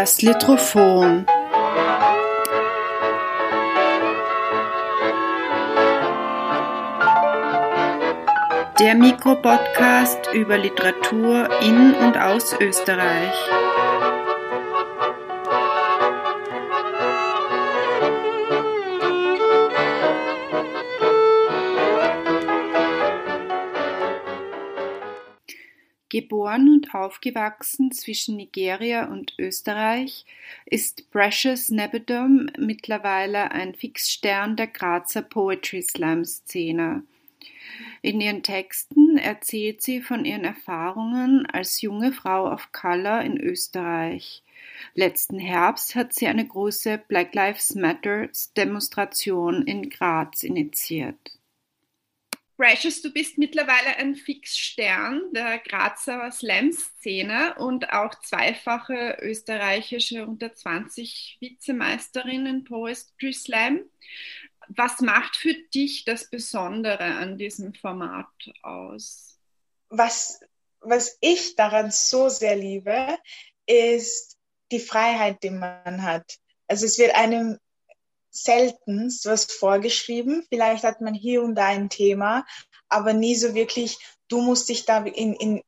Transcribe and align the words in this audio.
Das 0.00 0.22
Litrophon. 0.22 1.26
Der 8.78 8.94
Mikropodcast 8.94 10.32
über 10.32 10.56
Literatur 10.56 11.48
in 11.62 11.94
und 11.94 12.16
aus 12.16 12.54
Österreich. 12.60 13.34
Geboren 26.10 26.68
und 26.68 26.94
aufgewachsen 26.94 27.92
zwischen 27.92 28.36
Nigeria 28.36 29.06
und 29.06 29.34
Österreich, 29.38 30.24
ist 30.64 31.10
Precious 31.10 31.68
Nebedum 31.68 32.50
mittlerweile 32.58 33.50
ein 33.50 33.74
Fixstern 33.74 34.56
der 34.56 34.68
Grazer 34.68 35.22
Poetry 35.22 35.82
Slam 35.82 36.24
Szene. 36.24 37.02
In 38.00 38.20
ihren 38.20 38.42
Texten 38.42 39.18
erzählt 39.18 39.82
sie 39.82 40.00
von 40.00 40.24
ihren 40.24 40.44
Erfahrungen 40.44 41.46
als 41.46 41.82
junge 41.82 42.12
Frau 42.12 42.50
of 42.50 42.72
Color 42.72 43.22
in 43.22 43.38
Österreich. 43.38 44.42
Letzten 44.94 45.38
Herbst 45.38 45.94
hat 45.94 46.14
sie 46.14 46.26
eine 46.26 46.46
große 46.46 46.98
Black 47.08 47.34
Lives 47.34 47.74
Matter 47.74 48.28
Demonstration 48.56 49.66
in 49.66 49.90
Graz 49.90 50.42
initiiert. 50.42 51.37
Precious, 52.58 53.02
du 53.02 53.12
bist 53.12 53.38
mittlerweile 53.38 53.96
ein 53.98 54.16
Fixstern 54.16 55.32
der 55.32 55.60
Grazer 55.60 56.28
Slam-Szene 56.32 57.54
und 57.56 57.92
auch 57.92 58.16
zweifache 58.16 59.16
österreichische 59.22 60.26
unter 60.26 60.52
20 60.52 61.36
Vizemeisterin 61.38 62.46
in 62.46 62.64
Poetry 62.64 63.32
Slam. 63.32 63.82
Was 64.66 65.00
macht 65.00 65.36
für 65.36 65.54
dich 65.72 66.04
das 66.04 66.28
Besondere 66.30 67.04
an 67.04 67.38
diesem 67.38 67.74
Format 67.74 68.26
aus? 68.62 69.38
Was, 69.88 70.40
was 70.80 71.16
ich 71.20 71.54
daran 71.54 71.92
so 71.92 72.28
sehr 72.28 72.56
liebe, 72.56 73.18
ist 73.66 74.36
die 74.72 74.80
Freiheit, 74.80 75.44
die 75.44 75.50
man 75.50 76.02
hat. 76.02 76.38
Also 76.66 76.86
es 76.86 76.98
wird 76.98 77.14
einem 77.14 77.56
selten 78.42 79.12
was 79.24 79.44
vorgeschrieben. 79.44 80.44
Vielleicht 80.48 80.84
hat 80.84 81.00
man 81.00 81.14
hier 81.14 81.42
und 81.42 81.54
da 81.54 81.66
ein 81.66 81.90
Thema, 81.90 82.44
aber 82.88 83.12
nie 83.12 83.34
so 83.34 83.54
wirklich, 83.54 83.98
du 84.28 84.40
musst 84.40 84.68
dich 84.68 84.84
da 84.84 85.04
in, 85.04 85.34
in 85.34 85.62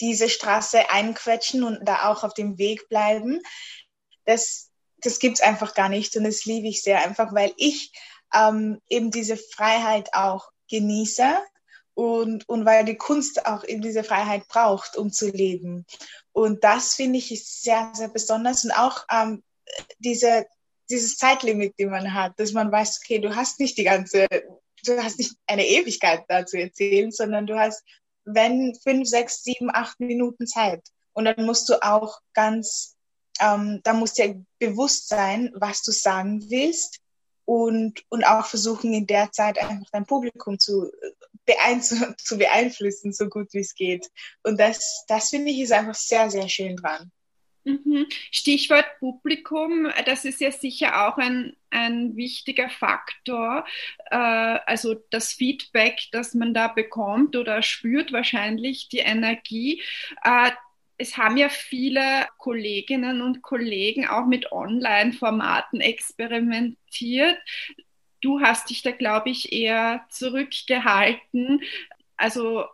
diese 0.00 0.28
Straße 0.28 0.90
einquetschen 0.90 1.64
und 1.64 1.86
da 1.86 2.08
auch 2.08 2.24
auf 2.24 2.34
dem 2.34 2.58
Weg 2.58 2.88
bleiben. 2.88 3.40
Das, 4.24 4.70
das 4.98 5.18
gibt's 5.18 5.40
einfach 5.40 5.74
gar 5.74 5.88
nicht 5.88 6.16
und 6.16 6.24
das 6.24 6.44
liebe 6.44 6.68
ich 6.68 6.82
sehr 6.82 7.04
einfach, 7.04 7.34
weil 7.34 7.52
ich 7.56 7.92
ähm, 8.34 8.80
eben 8.88 9.10
diese 9.10 9.36
Freiheit 9.36 10.14
auch 10.14 10.50
genieße 10.70 11.38
und, 11.94 12.48
und 12.48 12.64
weil 12.64 12.84
die 12.84 12.96
Kunst 12.96 13.46
auch 13.46 13.64
eben 13.64 13.82
diese 13.82 14.04
Freiheit 14.04 14.46
braucht, 14.48 14.96
um 14.96 15.10
zu 15.10 15.30
leben. 15.30 15.84
Und 16.32 16.62
das 16.62 16.94
finde 16.94 17.18
ich 17.18 17.32
ist 17.32 17.62
sehr, 17.62 17.90
sehr 17.94 18.08
besonders 18.08 18.64
und 18.64 18.70
auch 18.70 19.04
ähm, 19.10 19.42
diese 19.98 20.46
dieses 20.90 21.16
Zeitlimit, 21.16 21.74
die 21.78 21.86
man 21.86 22.14
hat, 22.14 22.38
dass 22.38 22.52
man 22.52 22.72
weiß, 22.72 23.00
okay, 23.02 23.18
du 23.18 23.34
hast 23.34 23.60
nicht 23.60 23.76
die 23.78 23.84
ganze, 23.84 24.26
du 24.84 25.02
hast 25.02 25.18
nicht 25.18 25.34
eine 25.46 25.66
Ewigkeit 25.66 26.24
da 26.28 26.46
zu 26.46 26.58
erzählen, 26.58 27.10
sondern 27.10 27.46
du 27.46 27.58
hast, 27.58 27.82
wenn 28.24 28.74
fünf, 28.82 29.08
sechs, 29.08 29.42
sieben, 29.42 29.70
acht 29.72 29.98
Minuten 30.00 30.46
Zeit. 30.46 30.82
Und 31.12 31.24
dann 31.24 31.46
musst 31.46 31.68
du 31.68 31.82
auch 31.82 32.20
ganz, 32.34 32.96
ähm, 33.40 33.80
da 33.82 33.92
musst 33.92 34.18
dir 34.18 34.42
bewusst 34.58 35.08
sein, 35.08 35.52
was 35.54 35.82
du 35.82 35.92
sagen 35.92 36.44
willst 36.48 37.00
und, 37.44 38.02
und 38.08 38.24
auch 38.24 38.46
versuchen, 38.46 38.92
in 38.92 39.06
der 39.06 39.32
Zeit 39.32 39.58
einfach 39.58 39.90
dein 39.90 40.06
Publikum 40.06 40.58
zu, 40.58 40.90
beein 41.44 41.82
zu 42.18 42.38
beeinflussen, 42.38 43.12
so 43.12 43.28
gut 43.28 43.48
wie 43.52 43.60
es 43.60 43.74
geht. 43.74 44.10
Und 44.42 44.60
das, 44.60 45.04
das 45.08 45.30
finde 45.30 45.50
ich 45.50 45.60
ist 45.60 45.72
einfach 45.72 45.94
sehr, 45.94 46.30
sehr 46.30 46.48
schön 46.48 46.76
dran. 46.76 47.10
Mhm. 47.68 48.06
Stichwort 48.30 48.86
Publikum, 48.98 49.88
das 50.06 50.24
ist 50.24 50.40
ja 50.40 50.50
sicher 50.50 51.06
auch 51.06 51.18
ein, 51.18 51.54
ein 51.68 52.16
wichtiger 52.16 52.70
Faktor. 52.70 53.66
Äh, 54.10 54.16
also 54.16 54.94
das 55.10 55.34
Feedback, 55.34 56.00
das 56.12 56.32
man 56.32 56.54
da 56.54 56.68
bekommt 56.68 57.36
oder 57.36 57.60
spürt 57.60 58.10
wahrscheinlich 58.10 58.88
die 58.88 59.00
Energie. 59.00 59.82
Äh, 60.24 60.50
es 60.96 61.18
haben 61.18 61.36
ja 61.36 61.50
viele 61.50 62.26
Kolleginnen 62.38 63.20
und 63.20 63.42
Kollegen 63.42 64.08
auch 64.08 64.24
mit 64.24 64.50
Online-Formaten 64.50 65.82
experimentiert. 65.82 67.38
Du 68.22 68.40
hast 68.40 68.70
dich 68.70 68.82
da, 68.82 68.92
glaube 68.92 69.28
ich, 69.28 69.52
eher 69.52 70.06
zurückgehalten. 70.08 71.62
Also 72.16 72.64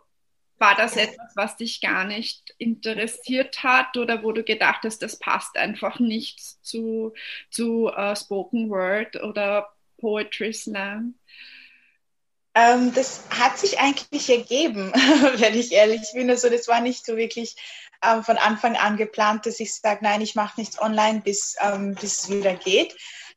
war 0.57 0.75
das 0.75 0.95
etwas, 0.95 1.35
was 1.35 1.57
dich 1.57 1.81
gar 1.81 2.05
nicht 2.05 2.55
interessiert 2.57 3.63
hat 3.63 3.97
oder 3.97 4.23
wo 4.23 4.31
du 4.31 4.43
gedacht 4.43 4.83
hast, 4.83 5.01
das 5.01 5.19
passt 5.19 5.57
einfach 5.57 5.99
nicht 5.99 6.39
zu, 6.65 7.13
zu 7.49 7.91
uh, 7.91 8.15
Spoken 8.15 8.69
Word 8.69 9.21
oder 9.21 9.69
Poetry 9.97 10.53
Slam? 10.53 11.15
Ähm, 12.53 12.93
das 12.93 13.23
hat 13.29 13.57
sich 13.57 13.79
eigentlich 13.79 14.29
ergeben, 14.29 14.93
wenn 15.35 15.55
ich 15.55 15.73
ehrlich 15.73 16.13
bin. 16.13 16.29
Also 16.29 16.49
das 16.49 16.67
war 16.69 16.79
nicht 16.79 17.05
so 17.05 17.17
wirklich 17.17 17.55
ähm, 18.01 18.23
von 18.23 18.37
Anfang 18.37 18.77
an 18.77 18.95
geplant, 18.95 19.45
dass 19.45 19.59
ich 19.59 19.75
sage, 19.75 20.03
nein, 20.03 20.21
ich 20.21 20.35
mache 20.35 20.59
nichts 20.59 20.81
online, 20.81 21.21
bis, 21.21 21.57
ähm, 21.61 21.95
bis 21.95 22.23
es 22.23 22.29
wieder 22.29 22.55
geht. 22.55 22.93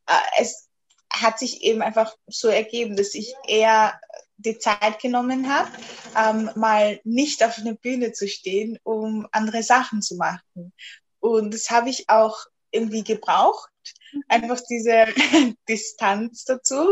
Äh, 0.06 0.40
es 0.40 0.68
hat 1.10 1.38
sich 1.38 1.62
eben 1.62 1.82
einfach 1.82 2.14
so 2.28 2.48
ergeben, 2.48 2.96
dass 2.96 3.14
ich 3.14 3.34
eher 3.46 3.98
die 4.38 4.58
Zeit 4.58 5.00
genommen 5.00 5.52
habe, 5.52 5.70
ähm, 6.16 6.50
mal 6.56 7.00
nicht 7.04 7.44
auf 7.44 7.58
einer 7.58 7.74
Bühne 7.74 8.12
zu 8.12 8.28
stehen, 8.28 8.78
um 8.84 9.26
andere 9.32 9.62
Sachen 9.62 10.00
zu 10.00 10.16
machen. 10.16 10.72
Und 11.20 11.52
das 11.52 11.70
habe 11.70 11.90
ich 11.90 12.08
auch 12.08 12.38
irgendwie 12.70 13.02
gebraucht, 13.02 13.70
mhm. 14.12 14.22
einfach 14.28 14.60
diese 14.68 15.06
Distanz 15.68 16.44
dazu, 16.44 16.86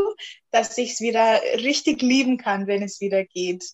dass 0.51 0.77
ich 0.77 0.95
es 0.95 1.01
wieder 1.01 1.41
richtig 1.59 2.03
lieben 2.03 2.37
kann, 2.37 2.67
wenn 2.67 2.83
es 2.83 3.01
wieder 3.01 3.25
geht. 3.25 3.65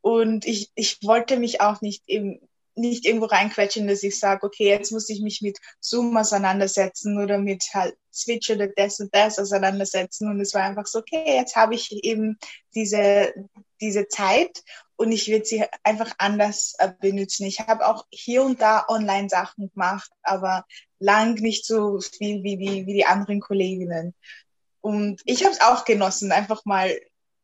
Und 0.00 0.46
ich, 0.46 0.70
ich 0.74 0.98
wollte 1.02 1.38
mich 1.38 1.60
auch 1.60 1.80
nicht 1.80 2.02
eben 2.06 2.40
nicht 2.80 3.06
irgendwo 3.06 3.26
reinquetschen, 3.26 3.86
dass 3.86 4.02
ich 4.02 4.18
sage, 4.18 4.44
okay, 4.44 4.68
jetzt 4.68 4.90
muss 4.90 5.08
ich 5.08 5.20
mich 5.20 5.40
mit 5.42 5.58
Zoom 5.80 6.16
auseinandersetzen 6.16 7.22
oder 7.22 7.38
mit 7.38 7.62
halt 7.74 7.96
Switch 8.12 8.50
oder 8.50 8.66
das 8.66 8.98
und 9.00 9.14
das 9.14 9.38
auseinandersetzen. 9.38 10.28
Und 10.28 10.40
es 10.40 10.54
war 10.54 10.62
einfach 10.62 10.86
so, 10.86 10.98
okay, 11.00 11.36
jetzt 11.36 11.56
habe 11.56 11.74
ich 11.74 11.92
eben 12.04 12.38
diese, 12.74 13.32
diese 13.80 14.08
Zeit 14.08 14.62
und 14.96 15.12
ich 15.12 15.28
würde 15.28 15.44
sie 15.44 15.64
einfach 15.82 16.12
anders 16.18 16.74
äh, 16.78 16.90
benutzen. 17.00 17.46
Ich 17.46 17.60
habe 17.60 17.86
auch 17.86 18.04
hier 18.10 18.42
und 18.42 18.60
da 18.60 18.84
Online-Sachen 18.88 19.70
gemacht, 19.70 20.10
aber 20.22 20.66
lang 20.98 21.34
nicht 21.34 21.64
so 21.64 22.00
viel 22.00 22.42
wie 22.42 22.56
die, 22.56 22.86
wie 22.86 22.94
die 22.94 23.06
anderen 23.06 23.40
Kolleginnen. 23.40 24.14
Und 24.82 25.20
ich 25.24 25.44
habe 25.44 25.52
es 25.52 25.60
auch 25.60 25.84
genossen, 25.84 26.32
einfach 26.32 26.64
mal 26.64 26.98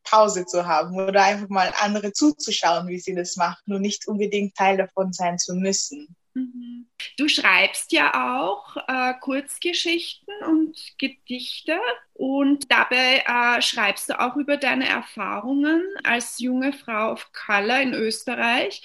Pause 0.08 0.46
zu 0.46 0.66
haben 0.66 0.96
oder 0.96 1.24
einfach 1.24 1.48
mal 1.48 1.72
andere 1.80 2.12
zuzuschauen, 2.12 2.88
wie 2.88 2.98
sie 2.98 3.14
das 3.14 3.36
machen 3.36 3.74
und 3.74 3.82
nicht 3.82 4.06
unbedingt 4.08 4.54
Teil 4.54 4.76
davon 4.76 5.12
sein 5.12 5.38
zu 5.38 5.54
müssen. 5.54 6.16
Mhm. 6.36 6.86
Du 7.16 7.28
schreibst 7.28 7.92
ja 7.92 8.38
auch 8.38 8.76
äh, 8.88 9.14
Kurzgeschichten 9.20 10.34
und 10.46 10.76
Gedichte 10.98 11.78
und 12.12 12.70
dabei 12.70 13.24
äh, 13.26 13.62
schreibst 13.62 14.10
du 14.10 14.20
auch 14.20 14.36
über 14.36 14.58
deine 14.58 14.86
Erfahrungen 14.86 15.82
als 16.04 16.38
junge 16.38 16.74
Frau 16.74 17.12
of 17.12 17.30
Color 17.32 17.80
in 17.80 17.94
Österreich. 17.94 18.82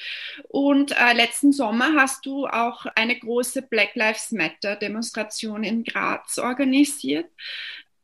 Und 0.47 0.91
äh, 0.97 1.11
letzten 1.11 1.51
Sommer 1.51 1.93
hast 1.97 2.25
du 2.25 2.47
auch 2.47 2.85
eine 2.95 3.19
große 3.19 3.63
Black 3.63 3.95
Lives 3.95 4.31
Matter 4.31 4.77
Demonstration 4.77 5.65
in 5.65 5.83
Graz 5.83 6.37
organisiert 6.37 7.29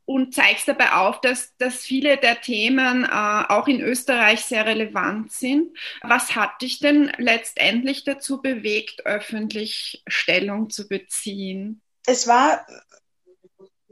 und 0.07 0.33
zeigst 0.33 0.69
dabei 0.69 0.93
auf, 0.93 1.19
dass, 1.19 1.53
dass 1.57 1.79
viele 1.79 2.15
der 2.17 2.39
Themen 2.39 3.03
äh, 3.03 3.07
auch 3.49 3.67
in 3.67 3.81
Österreich 3.81 4.45
sehr 4.45 4.65
relevant 4.65 5.33
sind. 5.33 5.77
Was 6.01 6.33
hat 6.33 6.61
dich 6.61 6.79
denn 6.79 7.11
letztendlich 7.17 8.05
dazu 8.05 8.41
bewegt, 8.41 9.05
öffentlich 9.05 10.01
Stellung 10.07 10.69
zu 10.69 10.87
beziehen? 10.87 11.81
Es 12.05 12.25
war, 12.25 12.65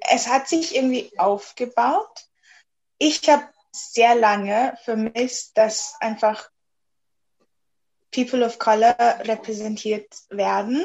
es 0.09 0.27
hat 0.27 0.47
sich 0.47 0.73
irgendwie 0.73 1.11
aufgebaut. 1.17 2.27
Ich 2.97 3.27
habe 3.27 3.49
sehr 3.73 4.15
lange 4.15 4.77
vermisst, 4.85 5.57
dass 5.57 5.95
einfach 5.99 6.49
People 8.11 8.45
of 8.45 8.57
Color 8.57 8.95
repräsentiert 9.25 10.07
werden. 10.29 10.81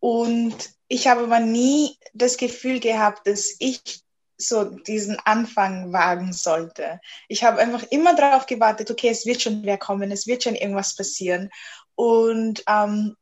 Und 0.00 0.54
ich 0.86 1.08
habe 1.08 1.22
aber 1.22 1.40
nie 1.40 1.96
das 2.12 2.36
Gefühl 2.36 2.78
gehabt, 2.78 3.26
dass 3.26 3.56
ich 3.58 4.02
so 4.42 4.64
diesen 4.64 5.18
Anfang 5.24 5.92
wagen 5.92 6.32
sollte. 6.32 7.00
Ich 7.28 7.44
habe 7.44 7.60
einfach 7.60 7.84
immer 7.90 8.14
darauf 8.14 8.46
gewartet, 8.46 8.90
okay, 8.90 9.08
es 9.08 9.26
wird 9.26 9.42
schon 9.42 9.64
wer 9.64 9.78
kommen, 9.78 10.10
es 10.10 10.26
wird 10.26 10.44
schon 10.44 10.54
irgendwas 10.54 10.96
passieren. 10.96 11.50
Und 11.94 12.62
ähm, 12.68 13.16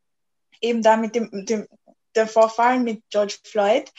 eben 0.60 0.82
da 0.82 0.96
mit 0.96 1.14
dem, 1.14 1.30
dem 1.46 1.66
der 2.14 2.26
Vorfall 2.26 2.80
mit 2.80 3.02
George 3.10 3.36
Floyd, 3.44 3.90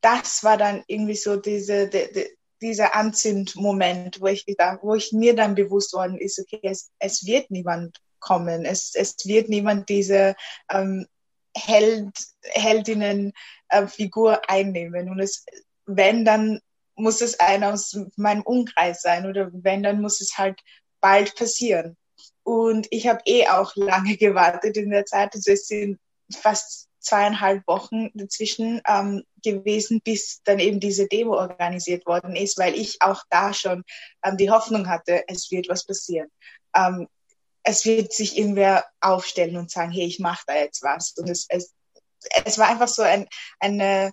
das 0.00 0.42
war 0.42 0.56
dann 0.56 0.82
irgendwie 0.86 1.16
so 1.16 1.36
diese, 1.36 1.88
die, 1.88 2.08
die, 2.12 2.26
dieser 2.62 2.94
Anzündmoment, 2.94 4.20
wo 4.20 4.26
ich, 4.26 4.44
wo 4.82 4.94
ich 4.94 5.12
mir 5.12 5.34
dann 5.34 5.54
bewusst 5.54 5.92
worden 5.92 6.18
ist, 6.18 6.38
okay, 6.38 6.60
es, 6.62 6.90
es 6.98 7.24
wird 7.26 7.50
niemand 7.50 7.98
kommen, 8.18 8.64
es, 8.64 8.94
es 8.94 9.16
wird 9.24 9.48
niemand 9.48 9.88
diese 9.88 10.36
ähm, 10.70 11.06
Held, 11.56 12.12
Heldinnen-Figur 12.42 14.34
äh, 14.34 14.40
einnehmen. 14.46 15.10
Und 15.10 15.20
es, 15.20 15.44
wenn, 15.96 16.24
dann 16.24 16.60
muss 16.94 17.20
es 17.20 17.40
einer 17.40 17.72
aus 17.72 17.98
meinem 18.16 18.42
Umkreis 18.42 19.02
sein 19.02 19.26
oder 19.26 19.50
wenn, 19.52 19.82
dann 19.82 20.00
muss 20.00 20.20
es 20.20 20.38
halt 20.38 20.60
bald 21.00 21.34
passieren. 21.34 21.96
Und 22.42 22.86
ich 22.90 23.08
habe 23.08 23.20
eh 23.26 23.48
auch 23.48 23.74
lange 23.76 24.16
gewartet 24.18 24.76
in 24.76 24.90
der 24.90 25.06
Zeit. 25.06 25.34
Also 25.34 25.52
es 25.52 25.66
sind 25.66 25.98
fast 26.32 26.88
zweieinhalb 27.00 27.66
Wochen 27.66 28.10
dazwischen 28.14 28.82
ähm, 28.86 29.24
gewesen, 29.42 30.02
bis 30.02 30.42
dann 30.44 30.58
eben 30.58 30.80
diese 30.80 31.06
Demo 31.06 31.34
organisiert 31.34 32.06
worden 32.06 32.36
ist, 32.36 32.58
weil 32.58 32.74
ich 32.74 33.00
auch 33.00 33.22
da 33.30 33.54
schon 33.54 33.84
ähm, 34.22 34.36
die 34.36 34.50
Hoffnung 34.50 34.88
hatte, 34.88 35.24
es 35.28 35.50
wird 35.50 35.68
was 35.68 35.86
passieren. 35.86 36.28
Ähm, 36.76 37.08
es 37.62 37.84
wird 37.84 38.12
sich 38.12 38.36
irgendwer 38.36 38.84
aufstellen 39.00 39.56
und 39.56 39.70
sagen, 39.70 39.92
hey, 39.92 40.04
ich 40.04 40.18
mache 40.18 40.42
da 40.46 40.56
jetzt 40.56 40.82
was. 40.82 41.14
Und 41.16 41.28
es, 41.28 41.46
es, 41.48 41.72
es 42.44 42.58
war 42.58 42.68
einfach 42.68 42.88
so 42.88 43.02
ein, 43.02 43.28
eine 43.58 44.12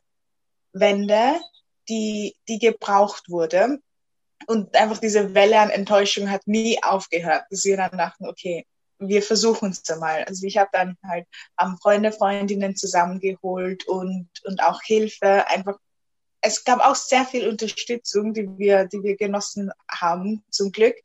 Wende, 0.74 1.40
die, 1.90 2.36
die 2.48 2.60
gebraucht 2.60 3.30
wurde. 3.30 3.80
Und 4.46 4.76
einfach 4.76 5.00
diese 5.00 5.34
Welle 5.34 5.60
an 5.60 5.70
Enttäuschung 5.70 6.30
hat 6.30 6.48
nie 6.48 6.82
aufgehört, 6.84 7.44
bis 7.50 7.66
wir 7.66 7.78
dann 7.78 7.98
dachten, 7.98 8.28
okay, 8.28 8.66
wir 9.00 9.22
versuchen 9.22 9.72
es 9.72 9.90
einmal. 9.90 10.24
Also 10.24 10.46
ich 10.46 10.58
habe 10.58 10.70
dann 10.74 10.98
halt 11.04 11.26
ähm, 11.62 11.78
Freunde, 11.82 12.12
Freundinnen 12.12 12.76
zusammengeholt 12.76 13.88
und, 13.88 14.30
und 14.46 14.64
auch 14.64 14.82
Hilfe. 14.82 15.48
Einfach, 15.48 15.78
es 16.42 16.64
gab 16.64 16.80
auch 16.80 16.96
sehr 16.96 17.26
viel 17.26 17.48
Unterstützung, 17.48 18.34
die 18.34 18.48
wir, 18.58 18.86
die 18.86 19.04
wir 19.04 19.16
genossen 19.16 19.72
haben, 19.90 20.44
zum 20.50 20.72
Glück. 20.72 20.96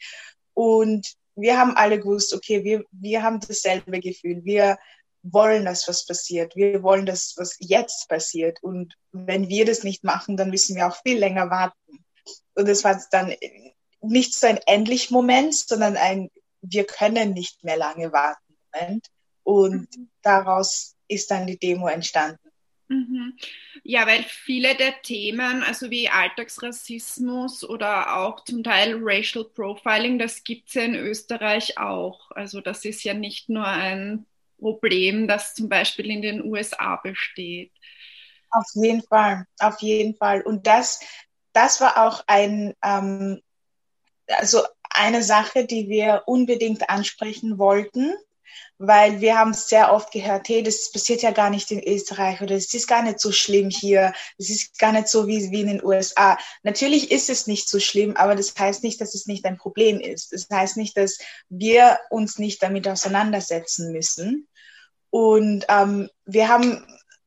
Und 0.55 1.15
wir 1.35 1.59
haben 1.59 1.77
alle 1.77 1.99
gewusst, 1.99 2.35
okay, 2.35 2.65
wir, 2.65 2.85
wir 2.91 3.23
haben 3.23 3.41
dasselbe 3.41 4.01
Gefühl. 4.01 4.45
Wir 4.45 4.79
wollen, 5.23 5.65
dass 5.65 5.89
was 5.89 6.07
passiert. 6.07 6.57
Wir 6.57 6.83
wollen, 6.83 7.07
dass 7.07 7.35
was 7.37 7.57
jetzt 7.61 8.09
passiert. 8.09 8.63
Und 8.63 8.95
wenn 9.13 9.49
wir 9.49 9.65
das 9.65 9.85
nicht 9.85 10.05
machen, 10.05 10.37
dann 10.37 10.51
müssen 10.51 10.77
wir 10.77 10.89
auch 10.89 10.97
viel 11.03 11.19
länger 11.19 11.51
warten. 11.51 12.05
Und 12.55 12.69
es 12.69 12.85
war 12.85 13.01
dann 13.11 13.35
nicht 14.01 14.35
so 14.35 14.47
ein 14.47 14.59
endlich 14.67 15.11
Moment, 15.11 15.55
sondern 15.55 15.97
ein 15.97 16.31
wir 16.63 16.85
können 16.85 17.33
nicht 17.33 17.65
mehr 17.65 17.77
lange 17.77 18.13
warten 18.13 18.57
Moment. 18.73 19.07
Und 19.43 19.97
mhm. 19.97 20.11
daraus 20.23 20.95
ist 21.09 21.31
dann 21.31 21.47
die 21.47 21.59
Demo 21.59 21.89
entstanden. 21.89 22.39
Mhm. 22.89 23.37
Ja, 23.83 24.07
weil 24.07 24.23
viele 24.23 24.77
der 24.77 25.01
Themen, 25.03 25.63
also 25.63 25.91
wie 25.91 26.09
Alltagsrassismus 26.09 27.65
oder 27.65 28.17
auch 28.19 28.45
zum 28.45 28.63
Teil 28.63 28.99
Racial 29.01 29.45
Profiling, 29.45 30.19
das 30.19 30.45
gibt 30.45 30.69
es 30.69 30.75
ja 30.75 30.83
in 30.83 30.95
Österreich 30.95 31.79
auch. 31.79 32.31
Also 32.33 32.61
das 32.61 32.85
ist 32.85 33.03
ja 33.03 33.15
nicht 33.15 33.49
nur 33.49 33.67
ein 33.67 34.27
Problem, 34.63 35.29
das 35.29 35.53
zum 35.55 35.69
Beispiel 35.69 36.11
in 36.11 36.23
den 36.23 36.43
USA 36.43 36.97
besteht. 36.97 37.71
Auf 38.51 38.67
jeden 38.75 39.03
Fall, 39.03 39.45
auf 39.59 39.81
jeden 39.81 40.15
Fall. 40.17 40.41
Und 40.43 40.67
das, 40.67 41.01
das 41.53 41.81
war 41.81 42.07
auch 42.07 42.23
ein, 42.27 42.73
ähm, 42.83 43.43
also 44.29 44.63
eine 44.91 45.23
Sache, 45.23 45.67
die 45.67 45.89
wir 45.89 46.23
unbedingt 46.27 46.89
ansprechen 46.89 47.59
wollten, 47.59 48.15
weil 48.79 49.21
wir 49.21 49.39
haben 49.39 49.55
sehr 49.55 49.93
oft 49.93 50.11
gehört, 50.13 50.49
hey, 50.49 50.63
das 50.63 50.91
passiert 50.91 51.23
ja 51.23 51.31
gar 51.31 51.51
nicht 51.51 51.71
in 51.71 51.83
Österreich 51.83 52.41
oder 52.41 52.57
es 52.57 52.75
ist 52.75 52.89
gar 52.89 53.03
nicht 53.03 53.21
so 53.21 53.31
schlimm 53.31 53.71
hier, 53.71 54.13
es 54.39 54.51
ist 54.51 54.79
gar 54.79 54.93
nicht 54.93 55.09
so 55.09 55.27
wie, 55.27 55.51
wie 55.51 55.61
in 55.61 55.69
den 55.69 55.85
USA. 55.85 56.37
Natürlich 56.63 57.11
ist 57.11 57.31
es 57.31 57.47
nicht 57.47 57.69
so 57.69 57.79
schlimm, 57.79 58.17
aber 58.17 58.35
das 58.35 58.55
heißt 58.59 58.83
nicht, 58.83 59.01
dass 59.01 59.15
es 59.15 59.27
nicht 59.27 59.45
ein 59.45 59.57
Problem 59.57 60.01
ist. 60.01 60.33
Das 60.33 60.49
heißt 60.51 60.77
nicht, 60.77 60.97
dass 60.97 61.19
wir 61.49 61.99
uns 62.11 62.39
nicht 62.39 62.63
damit 62.63 62.89
auseinandersetzen 62.89 63.93
müssen. 63.93 64.49
Und 65.13 65.67
ähm, 65.69 66.09
wir 66.25 66.49
haben 66.49 66.83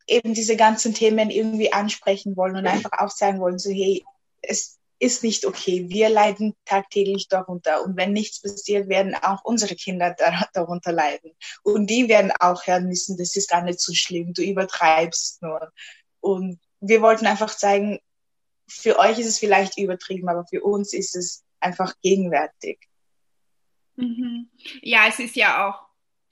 eben 0.08 0.34
diese 0.34 0.56
ganzen 0.56 0.96
Themen 0.96 1.30
irgendwie 1.30 1.72
ansprechen 1.72 2.36
wollen 2.36 2.56
und 2.56 2.66
einfach 2.66 2.92
auch 2.98 3.12
sagen 3.12 3.40
wollen, 3.40 3.60
so 3.60 3.70
hey, 3.70 4.04
es, 4.42 4.80
ist 5.00 5.24
nicht 5.24 5.46
okay. 5.46 5.86
Wir 5.90 6.10
leiden 6.10 6.56
tagtäglich 6.66 7.28
darunter. 7.28 7.84
Und 7.84 7.98
wenn 7.98 8.14
nichts 8.14 8.42
passiert, 8.42 8.88
werden 8.88 9.16
auch 9.16 9.44
unsere 9.44 9.76
Kinder 9.76 10.16
darunter 10.54 10.92
leiden. 10.92 11.32
Und 11.64 11.88
die 11.90 12.08
werden 12.08 12.32
auch 12.40 12.66
hören 12.66 12.88
müssen, 12.88 13.18
das 13.18 13.36
ist 13.36 13.50
gar 13.50 13.62
nicht 13.62 13.80
so 13.80 13.94
schlimm, 13.94 14.34
du 14.34 14.42
übertreibst 14.42 15.42
nur. 15.42 15.72
Und 16.22 16.60
wir 16.80 17.02
wollten 17.02 17.28
einfach 17.28 17.56
zeigen, 17.56 18.00
für 18.68 18.98
euch 18.98 19.20
ist 19.20 19.28
es 19.28 19.38
vielleicht 19.38 19.78
übertrieben, 19.78 20.30
aber 20.30 20.46
für 20.48 20.64
uns 20.64 20.94
ist 20.94 21.16
es 21.16 21.44
einfach 21.60 21.94
gegenwärtig. 22.02 22.80
Mhm. 23.96 24.50
Ja, 24.82 25.08
es 25.08 25.20
ist 25.20 25.36
ja 25.36 25.68
auch 25.68 25.85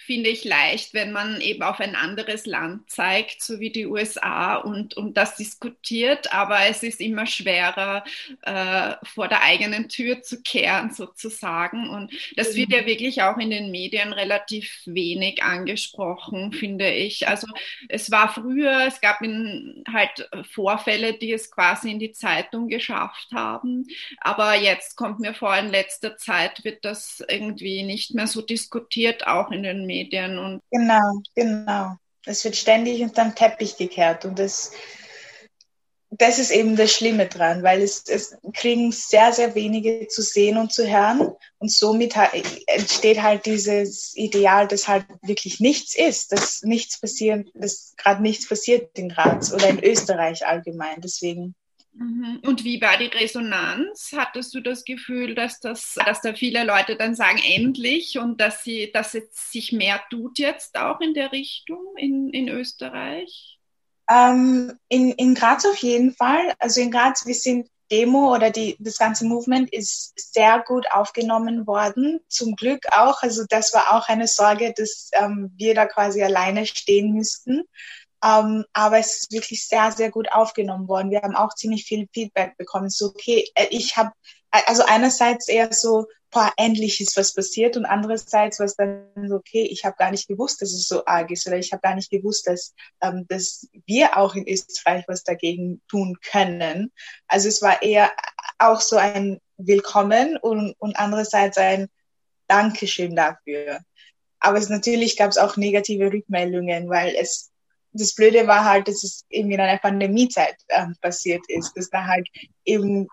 finde 0.05 0.29
ich 0.29 0.43
leicht, 0.43 0.93
wenn 0.93 1.13
man 1.13 1.39
eben 1.39 1.63
auf 1.63 1.79
ein 1.79 1.95
anderes 1.95 2.45
Land 2.45 2.89
zeigt, 2.89 3.41
so 3.41 3.59
wie 3.61 3.69
die 3.69 3.87
USA 3.87 4.55
und, 4.55 4.95
und 4.97 5.15
das 5.15 5.37
diskutiert, 5.37 6.33
aber 6.33 6.59
es 6.67 6.83
ist 6.83 6.99
immer 6.99 7.25
schwerer, 7.25 8.03
äh, 8.41 8.95
vor 9.03 9.29
der 9.29 9.43
eigenen 9.43 9.87
Tür 9.87 10.21
zu 10.21 10.41
kehren 10.41 10.91
sozusagen. 10.91 11.89
Und 11.89 12.11
das 12.35 12.55
wird 12.55 12.71
ja 12.71 12.81
mhm. 12.81 12.87
wirklich 12.87 13.21
auch 13.21 13.37
in 13.37 13.49
den 13.49 13.71
Medien 13.71 14.11
relativ 14.11 14.81
wenig 14.85 15.41
angesprochen, 15.41 16.51
finde 16.51 16.91
ich. 16.91 17.27
Also 17.29 17.47
es 17.87 18.11
war 18.11 18.33
früher, 18.33 18.85
es 18.87 18.99
gab 18.99 19.21
in, 19.21 19.83
halt 19.91 20.29
Vorfälle, 20.51 21.13
die 21.13 21.31
es 21.31 21.49
quasi 21.49 21.91
in 21.91 21.99
die 21.99 22.11
Zeitung 22.11 22.67
geschafft 22.67 23.29
haben, 23.33 23.87
aber 24.17 24.55
jetzt 24.55 24.97
kommt 24.97 25.19
mir 25.19 25.33
vor, 25.33 25.55
in 25.55 25.69
letzter 25.69 26.17
Zeit 26.17 26.63
wird 26.65 26.83
das 26.83 27.23
irgendwie 27.27 27.83
nicht 27.83 28.13
mehr 28.13 28.27
so 28.27 28.41
diskutiert, 28.41 29.27
auch 29.27 29.51
in 29.51 29.63
den 29.63 29.85
Medien. 29.85 29.92
Medien. 29.93 30.37
Und 30.37 30.61
genau, 30.71 31.21
genau. 31.35 31.95
Es 32.25 32.43
wird 32.43 32.55
ständig 32.55 33.01
unter 33.01 33.23
den 33.23 33.35
Teppich 33.35 33.77
gekehrt 33.77 34.23
und 34.25 34.39
das, 34.39 34.71
das 36.09 36.39
ist 36.39 36.51
eben 36.51 36.77
das 36.77 36.93
Schlimme 36.93 37.27
dran, 37.27 37.63
weil 37.63 37.81
es, 37.81 38.05
es 38.07 38.37
kriegen 38.53 38.91
sehr, 38.93 39.33
sehr 39.33 39.55
wenige 39.55 40.07
zu 40.07 40.21
sehen 40.21 40.57
und 40.57 40.71
zu 40.71 40.87
hören 40.87 41.33
und 41.59 41.71
somit 41.71 42.15
entsteht 42.67 43.21
halt 43.21 43.45
dieses 43.45 44.15
Ideal, 44.15 44.67
dass 44.67 44.87
halt 44.87 45.05
wirklich 45.21 45.59
nichts 45.59 45.95
ist, 45.95 46.31
dass 46.31 46.61
nichts 46.63 46.99
passiert, 46.99 47.49
dass 47.55 47.93
gerade 47.97 48.21
nichts 48.21 48.47
passiert 48.47 48.97
in 48.97 49.09
Graz 49.09 49.51
oder 49.51 49.67
in 49.67 49.83
Österreich 49.83 50.47
allgemein. 50.47 51.01
Deswegen. 51.01 51.55
Und 51.95 52.63
wie 52.63 52.81
war 52.81 52.97
die 52.97 53.05
Resonanz? 53.05 54.13
Hattest 54.15 54.53
du 54.55 54.61
das 54.61 54.83
Gefühl, 54.83 55.35
dass, 55.35 55.59
das, 55.59 55.95
dass 56.05 56.21
da 56.21 56.33
viele 56.33 56.63
Leute 56.63 56.95
dann 56.95 57.15
sagen, 57.15 57.39
endlich 57.45 58.17
und 58.17 58.41
dass, 58.41 58.63
sie, 58.63 58.91
dass 58.91 59.13
es 59.13 59.25
sich 59.51 59.71
mehr 59.71 60.01
tut 60.09 60.39
jetzt 60.39 60.75
auch 60.77 60.99
in 61.01 61.13
der 61.13 61.31
Richtung 61.31 61.95
in, 61.97 62.29
in 62.29 62.49
Österreich? 62.49 63.59
Ähm, 64.09 64.73
in, 64.89 65.11
in 65.11 65.35
Graz 65.35 65.65
auf 65.65 65.77
jeden 65.77 66.13
Fall. 66.13 66.53
Also 66.57 66.81
in 66.81 66.89
Graz, 66.89 67.27
wir 67.27 67.35
sind 67.35 67.69
Demo 67.91 68.33
oder 68.33 68.49
die, 68.49 68.75
das 68.79 68.97
ganze 68.97 69.25
Movement 69.25 69.71
ist 69.71 70.13
sehr 70.15 70.63
gut 70.65 70.87
aufgenommen 70.91 71.67
worden. 71.67 72.21
Zum 72.27 72.55
Glück 72.55 72.87
auch. 72.91 73.21
Also 73.21 73.43
das 73.47 73.71
war 73.73 73.95
auch 73.95 74.09
eine 74.09 74.27
Sorge, 74.27 74.73
dass 74.75 75.11
ähm, 75.13 75.51
wir 75.57 75.75
da 75.75 75.85
quasi 75.85 76.23
alleine 76.23 76.65
stehen 76.65 77.13
müssten. 77.13 77.63
Ähm, 78.23 78.65
aber 78.71 78.99
es 78.99 79.17
ist 79.17 79.31
wirklich 79.31 79.67
sehr, 79.67 79.91
sehr 79.91 80.09
gut 80.09 80.31
aufgenommen 80.31 80.87
worden. 80.87 81.11
Wir 81.11 81.21
haben 81.21 81.35
auch 81.35 81.53
ziemlich 81.55 81.83
viel 81.83 82.07
Feedback 82.13 82.55
bekommen. 82.57 82.89
So, 82.89 83.07
okay, 83.07 83.49
äh, 83.55 83.67
ich 83.69 83.97
habe, 83.97 84.11
äh, 84.51 84.61
also 84.65 84.83
einerseits 84.83 85.49
eher 85.49 85.73
so, 85.73 86.07
boah, 86.31 86.51
endlich 86.57 87.01
ist 87.01 87.17
was 87.17 87.33
passiert 87.33 87.75
und 87.75 87.85
andererseits 87.85 88.59
was 88.59 88.75
dann 88.75 89.05
so, 89.27 89.35
okay, 89.35 89.63
ich 89.63 89.83
habe 89.83 89.97
gar 89.97 90.09
nicht 90.09 90.27
gewusst, 90.27 90.61
dass 90.61 90.71
es 90.71 90.87
so 90.87 91.05
arg 91.05 91.31
ist 91.31 91.45
oder 91.47 91.57
ich 91.57 91.71
habe 91.73 91.81
gar 91.81 91.95
nicht 91.95 92.09
gewusst, 92.09 92.47
dass, 92.47 92.73
ähm, 93.01 93.25
dass 93.27 93.67
wir 93.85 94.17
auch 94.17 94.35
in 94.35 94.47
Österreich 94.47 95.03
was 95.07 95.23
dagegen 95.23 95.81
tun 95.89 96.17
können. 96.21 96.91
Also 97.27 97.49
es 97.49 97.61
war 97.61 97.81
eher 97.81 98.11
auch 98.57 98.81
so 98.81 98.95
ein 98.95 99.39
Willkommen 99.57 100.37
und, 100.37 100.73
und 100.79 100.95
andererseits 100.97 101.57
ein 101.57 101.87
Dankeschön 102.47 103.15
dafür. 103.15 103.79
Aber 104.39 104.57
es 104.57 104.69
natürlich 104.69 105.15
gab 105.17 105.29
es 105.29 105.37
auch 105.37 105.57
negative 105.57 106.11
Rückmeldungen, 106.11 106.89
weil 106.89 107.15
es 107.15 107.52
das 107.93 108.15
Blöde 108.15 108.47
war 108.47 108.65
halt, 108.65 108.87
dass 108.87 109.03
es 109.03 109.25
irgendwie 109.29 109.55
in 109.55 109.61
einer 109.61 109.79
Pandemiezeit 109.79 110.55
äh, 110.67 110.87
passiert 111.01 111.43
ist, 111.47 111.73
dass 111.75 111.89
da 111.89 112.05
halt 112.05 112.27
eben 112.65 113.07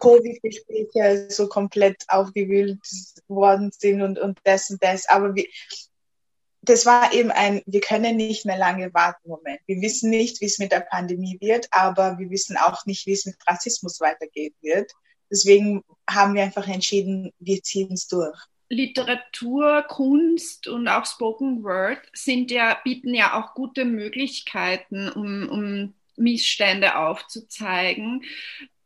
Covid-Gespräche 0.00 1.28
so 1.30 1.48
komplett 1.48 2.04
aufgewühlt 2.08 2.78
worden 3.28 3.70
sind 3.72 4.02
und, 4.02 4.18
und 4.18 4.38
das 4.44 4.70
und 4.70 4.82
das. 4.82 5.08
Aber 5.08 5.34
wir, 5.34 5.46
das 6.62 6.86
war 6.86 7.12
eben 7.12 7.30
ein, 7.30 7.62
wir 7.66 7.80
können 7.80 8.16
nicht 8.16 8.46
mehr 8.46 8.56
lange 8.56 8.92
warten 8.94 9.28
Moment. 9.28 9.60
Wir 9.66 9.80
wissen 9.80 10.10
nicht, 10.10 10.40
wie 10.40 10.46
es 10.46 10.58
mit 10.58 10.72
der 10.72 10.80
Pandemie 10.80 11.38
wird, 11.40 11.68
aber 11.70 12.18
wir 12.18 12.30
wissen 12.30 12.56
auch 12.56 12.86
nicht, 12.86 13.06
wie 13.06 13.12
es 13.12 13.26
mit 13.26 13.36
Rassismus 13.46 14.00
weitergehen 14.00 14.54
wird. 14.60 14.90
Deswegen 15.30 15.82
haben 16.08 16.34
wir 16.34 16.42
einfach 16.42 16.68
entschieden, 16.68 17.32
wir 17.38 17.62
ziehen 17.62 17.92
es 17.92 18.06
durch. 18.06 18.38
Literatur, 18.72 19.82
Kunst 19.82 20.66
und 20.66 20.88
auch 20.88 21.04
Spoken 21.04 21.62
Word 21.62 22.00
sind 22.14 22.50
ja, 22.50 22.78
bieten 22.82 23.12
ja 23.12 23.38
auch 23.38 23.52
gute 23.54 23.84
Möglichkeiten, 23.84 25.10
um, 25.10 25.48
um 25.50 25.94
Missstände 26.16 26.96
aufzuzeigen. 26.96 28.24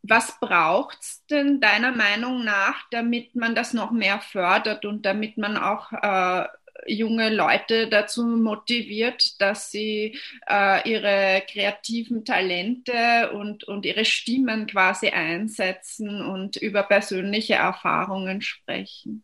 Was 0.02 0.40
braucht 0.40 0.98
es 1.02 1.24
denn 1.26 1.60
deiner 1.60 1.92
Meinung 1.92 2.44
nach, 2.44 2.82
damit 2.90 3.36
man 3.36 3.54
das 3.54 3.74
noch 3.74 3.92
mehr 3.92 4.20
fördert 4.20 4.84
und 4.84 5.06
damit 5.06 5.38
man 5.38 5.56
auch 5.56 5.92
äh, 5.92 6.48
junge 6.88 7.32
Leute 7.32 7.86
dazu 7.88 8.26
motiviert, 8.26 9.40
dass 9.40 9.70
sie 9.70 10.18
äh, 10.48 10.88
ihre 10.90 11.44
kreativen 11.48 12.24
Talente 12.24 13.30
und, 13.32 13.62
und 13.64 13.86
ihre 13.86 14.04
Stimmen 14.04 14.66
quasi 14.66 15.10
einsetzen 15.10 16.20
und 16.20 16.56
über 16.56 16.82
persönliche 16.82 17.54
Erfahrungen 17.54 18.42
sprechen? 18.42 19.22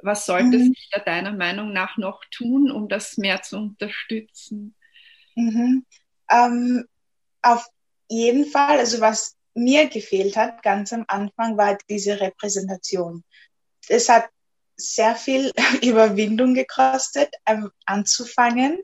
Was 0.00 0.26
sollte 0.26 0.58
mhm. 0.58 0.68
sich 0.68 0.88
da 0.92 1.00
deiner 1.00 1.32
Meinung 1.32 1.72
nach 1.72 1.96
noch 1.96 2.22
tun, 2.30 2.70
um 2.70 2.88
das 2.88 3.16
mehr 3.16 3.42
zu 3.42 3.56
unterstützen? 3.56 4.74
Mhm. 5.34 5.84
Ähm, 6.30 6.84
auf 7.42 7.66
jeden 8.08 8.46
Fall, 8.46 8.78
also 8.78 9.00
was 9.00 9.36
mir 9.54 9.88
gefehlt 9.88 10.36
hat 10.36 10.62
ganz 10.62 10.92
am 10.92 11.04
Anfang, 11.08 11.56
war 11.56 11.78
diese 11.88 12.20
Repräsentation. 12.20 13.24
Es 13.88 14.08
hat 14.08 14.28
sehr 14.76 15.16
viel 15.16 15.52
Überwindung 15.82 16.54
gekostet, 16.54 17.34
ähm, 17.46 17.70
anzufangen, 17.84 18.78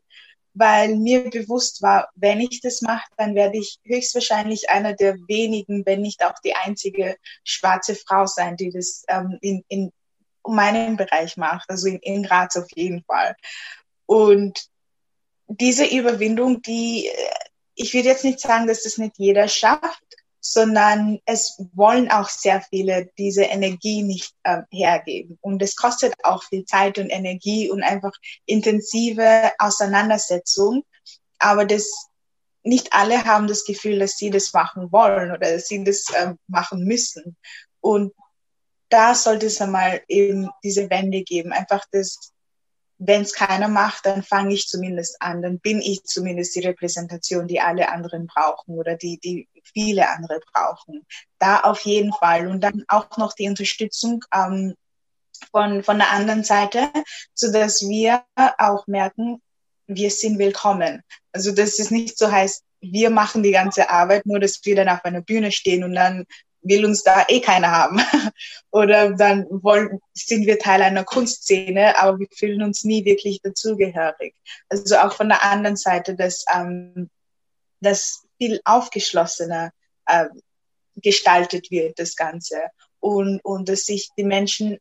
weil 0.53 0.97
mir 0.97 1.31
bewusst 1.31 1.83
war, 1.83 2.11
wenn 2.15 2.41
ich 2.41 2.61
das 2.61 2.81
mache, 2.81 3.07
dann 3.17 3.35
werde 3.35 3.59
ich 3.59 3.79
höchstwahrscheinlich 3.85 4.71
einer 4.71 4.95
der 4.95 5.17
wenigen, 5.29 5.85
wenn 5.87 6.03
nicht 6.03 6.25
auch 6.25 6.39
die 6.45 6.55
einzige 6.55 7.17
schwarze 7.45 7.95
Frau 7.95 8.27
sein, 8.27 8.57
die 8.57 8.71
das 8.71 9.05
ähm, 9.09 9.39
in, 9.41 9.65
in 9.69 9.93
meinem 10.47 10.97
Bereich 10.97 11.37
macht, 11.37 11.71
also 11.71 11.89
in, 11.89 11.99
in 11.99 12.23
Graz 12.23 12.57
auf 12.57 12.71
jeden 12.75 13.03
Fall. 13.05 13.35
Und 14.07 14.69
diese 15.49 15.85
Überwindung, 15.87 16.63
die, 16.63 17.07
äh, 17.07 17.31
ich 17.75 17.95
würde 17.95 18.09
jetzt 18.09 18.25
nicht 18.25 18.41
sagen, 18.41 18.67
dass 18.67 18.83
das 18.83 18.99
nicht 18.99 19.15
jeder 19.19 19.49
schafft, 19.49 20.03
sondern 20.41 21.21
es 21.25 21.59
wollen 21.73 22.11
auch 22.11 22.29
sehr 22.29 22.61
viele 22.61 23.11
diese 23.17 23.45
Energie 23.45 24.03
nicht 24.03 24.35
äh, 24.43 24.61
hergeben. 24.71 25.39
Und 25.41 25.63
es 25.63 25.75
kostet 25.75 26.13
auch 26.23 26.43
viel 26.45 26.67
Zeit 26.67 26.99
und 26.99 27.09
Energie 27.09 27.71
und 27.71 27.83
einfach 27.83 28.13
intensive 28.45 29.53
Auseinandersetzung. 29.59 30.85
Aber 31.39 31.65
das, 31.65 32.09
nicht 32.63 32.93
alle 32.93 33.25
haben 33.25 33.47
das 33.47 33.65
Gefühl, 33.65 33.99
dass 33.99 34.19
sie 34.19 34.29
das 34.29 34.53
machen 34.53 34.93
wollen 34.93 35.31
oder 35.31 35.53
dass 35.53 35.67
sie 35.67 35.83
das 35.83 36.11
äh, 36.11 36.35
machen 36.47 36.85
müssen. 36.85 37.37
Und 37.81 38.13
da 38.95 39.13
sollte 39.17 39.47
es 39.47 39.61
einmal 39.61 40.03
eben 40.07 40.51
diese 40.63 40.89
Wende 40.89 41.25
geben. 41.25 41.51
Einfach 41.51 41.85
das, 41.91 42.33
wenn 42.99 43.23
es 43.23 43.35
keiner 43.35 43.67
macht, 43.67 44.07
dann 44.07 44.23
fange 44.23 44.55
ich 44.55 44.69
zumindest 44.69 45.21
an. 45.21 45.43
Dann 45.43 45.59
bin 45.59 45.81
ich 45.81 46.05
zumindest 46.05 46.55
die 46.55 46.61
Repräsentation, 46.61 47.49
die 47.49 47.61
alle 47.61 47.91
anderen 47.91 48.29
brauchen 48.29 48.79
oder 48.79 48.95
die, 48.95 49.19
die 49.19 49.49
viele 49.65 50.09
andere 50.09 50.39
brauchen. 50.53 51.05
Da 51.41 51.59
auf 51.63 51.81
jeden 51.81 52.13
Fall. 52.13 52.47
Und 52.47 52.61
dann 52.61 52.85
auch 52.87 53.17
noch 53.17 53.33
die 53.33 53.49
Unterstützung 53.49 54.25
ähm, 54.33 54.77
von, 55.51 55.83
von 55.83 55.99
der 55.99 56.13
anderen 56.13 56.45
Seite, 56.45 56.89
so 57.35 57.51
dass 57.51 57.81
wir 57.81 58.23
auch 58.59 58.87
merken, 58.87 59.43
wir 59.89 60.13
sind 60.13 60.39
willkommen. 60.39 61.03
Also 61.33 61.51
dass 61.51 61.81
es 61.81 61.91
nicht 61.91 62.17
so 62.17 62.31
heißt, 62.31 62.63
wir 62.81 63.11
machen 63.11 63.43
die 63.43 63.51
ganze 63.51 63.91
Arbeit, 63.91 64.25
nur 64.25 64.39
dass 64.39 64.61
wir 64.63 64.77
dann 64.77 64.89
auf 64.89 65.05
einer 65.05 65.23
Bühne 65.23 65.51
stehen 65.51 65.83
und 65.83 65.95
dann 65.95 66.27
will 66.65 66.85
uns 66.85 67.03
da 67.03 67.25
eh 67.29 67.41
keiner 67.41 67.71
haben. 67.71 68.01
Oder 68.71 69.13
dann 69.13 69.47
wollen, 69.51 70.01
sind 70.13 70.47
wir 70.47 70.59
Teil 70.59 70.83
einer 70.83 71.05
Kunstszene, 71.05 71.97
aber 71.99 72.19
wir 72.19 72.29
fühlen 72.35 72.63
uns 72.63 72.85
nie 72.85 73.05
wirklich 73.05 73.41
dazugehörig. 73.43 74.35
Also 74.69 74.97
auch 74.97 75.15
von 75.15 75.29
der 75.29 75.45
anderen 75.45 75.77
Seite, 75.77 76.17
dass, 76.17 76.45
ähm, 76.53 77.11
dass 77.81 78.25
viel 78.39 78.61
aufgeschlossener 78.65 79.71
äh, 80.07 80.27
gestaltet 80.97 81.71
wird, 81.71 81.99
das 81.99 82.17
Ganze. 82.17 82.57
Und, 83.01 83.41
und 83.45 83.69
dass 83.69 83.85
sich 83.85 84.09
die 84.17 84.25
Menschen 84.25 84.79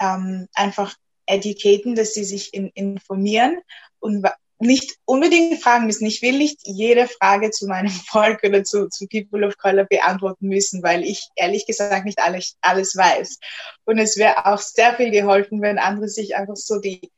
ähm, 0.00 0.48
einfach 0.54 0.94
educaten, 1.26 1.94
dass 1.94 2.14
sie 2.14 2.24
sich 2.24 2.54
in, 2.54 2.68
informieren 2.68 3.60
und 4.00 4.26
nicht 4.60 4.96
unbedingt 5.04 5.62
fragen 5.62 5.86
müssen. 5.86 6.06
Ich 6.06 6.20
will 6.20 6.36
nicht 6.36 6.60
jede 6.64 7.06
Frage 7.06 7.50
zu 7.50 7.66
meinem 7.66 7.90
Volk 8.08 8.42
oder 8.42 8.64
zu, 8.64 8.88
zu 8.88 9.06
People 9.06 9.46
of 9.46 9.56
Color 9.56 9.84
beantworten 9.84 10.48
müssen, 10.48 10.82
weil 10.82 11.04
ich 11.04 11.28
ehrlich 11.36 11.66
gesagt 11.66 12.04
nicht 12.04 12.18
alles, 12.18 12.56
alles 12.60 12.96
weiß. 12.96 13.38
Und 13.84 13.98
es 13.98 14.16
wäre 14.16 14.46
auch 14.46 14.58
sehr 14.58 14.94
viel 14.96 15.10
geholfen, 15.10 15.62
wenn 15.62 15.78
andere 15.78 16.08
sich 16.08 16.36
einfach 16.36 16.56
so 16.56 16.80
die 16.80 17.10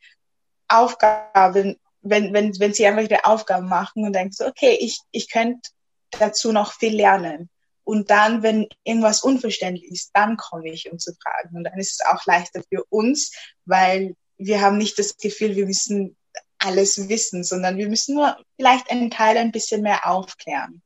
Aufgaben, 0.69 1.77
wenn, 2.03 2.33
wenn, 2.33 2.59
wenn 2.59 2.75
sie 2.75 2.87
einfach 2.87 3.09
die 3.09 3.25
Aufgaben 3.25 3.69
machen 3.69 4.05
und 4.05 4.15
denken 4.15 4.33
so, 4.33 4.47
okay, 4.47 4.77
ich, 4.81 5.01
ich 5.11 5.31
könnte 5.31 5.71
dazu 6.19 6.53
noch 6.53 6.75
viel 6.75 6.95
lernen. 6.95 7.49
Und 7.85 8.11
dann, 8.11 8.43
wenn 8.43 8.69
irgendwas 8.85 9.23
unverständlich 9.23 9.91
ist, 9.91 10.11
dann 10.13 10.37
komme 10.37 10.71
ich, 10.71 10.93
um 10.93 10.99
zu 10.99 11.13
fragen. 11.15 11.57
Und 11.57 11.65
dann 11.65 11.79
ist 11.79 12.01
es 12.01 12.07
auch 12.07 12.25
leichter 12.27 12.63
für 12.69 12.85
uns, 12.89 13.33
weil 13.65 14.15
wir 14.37 14.61
haben 14.61 14.79
nicht 14.79 14.99
das 14.99 15.17
Gefühl, 15.17 15.57
wir 15.57 15.67
müssen 15.67 16.17
alles 16.61 17.09
wissen, 17.09 17.45
sondern 17.45 17.77
wir 17.77 17.89
müssen 17.89 18.15
nur 18.15 18.37
vielleicht 18.57 18.91
einen 18.91 19.11
Teil 19.11 19.37
ein 19.37 19.53
bisschen 19.53 19.83
mehr 19.83 20.07
aufklären. 20.07 20.83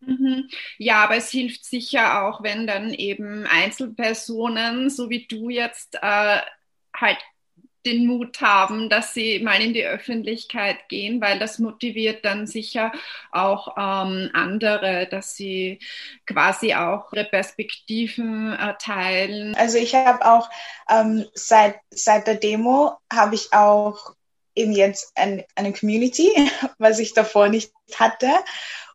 Mhm. 0.00 0.48
Ja, 0.78 1.04
aber 1.04 1.16
es 1.16 1.30
hilft 1.30 1.64
sicher 1.64 2.24
auch, 2.24 2.42
wenn 2.42 2.66
dann 2.66 2.92
eben 2.94 3.46
Einzelpersonen, 3.46 4.88
so 4.90 5.10
wie 5.10 5.26
du 5.26 5.50
jetzt, 5.50 5.96
äh, 6.00 6.40
halt 6.94 7.18
den 7.86 8.06
Mut 8.06 8.40
haben, 8.40 8.90
dass 8.90 9.14
sie 9.14 9.38
mal 9.40 9.60
in 9.60 9.72
die 9.72 9.86
Öffentlichkeit 9.86 10.88
gehen, 10.88 11.20
weil 11.20 11.38
das 11.38 11.58
motiviert 11.58 12.24
dann 12.24 12.46
sicher 12.46 12.92
auch 13.32 13.68
ähm, 13.78 14.30
andere, 14.34 15.08
dass 15.10 15.34
sie 15.34 15.78
quasi 16.26 16.74
auch 16.74 17.12
ihre 17.12 17.24
Perspektiven 17.24 18.52
äh, 18.52 18.74
teilen. 18.78 19.54
Also 19.54 19.78
ich 19.78 19.94
habe 19.94 20.24
auch 20.26 20.50
ähm, 20.90 21.24
seit, 21.32 21.76
seit 21.90 22.26
der 22.26 22.34
Demo 22.34 22.98
habe 23.10 23.34
ich 23.34 23.52
auch 23.52 24.14
eben 24.54 24.72
jetzt 24.72 25.12
ein, 25.14 25.44
eine 25.54 25.72
Community, 25.72 26.30
was 26.78 26.98
ich 26.98 27.14
davor 27.14 27.48
nicht 27.48 27.72
hatte. 27.94 28.30